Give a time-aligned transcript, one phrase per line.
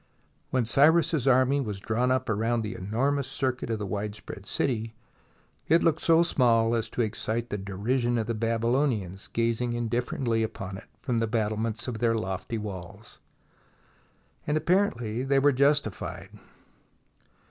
[0.49, 4.95] When Cyrus's army was drawn up around the enormous circuit of the widespread city,
[5.67, 8.79] it looked so small as to excite the derision of the Babyloni THE BOOK OF
[8.79, 13.19] FAMOUS SIEGES ans, gazing indifferently upon it from the battle ments of their lofty walls.
[14.47, 16.31] And apparently they were justified.